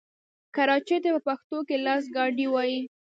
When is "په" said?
1.15-1.19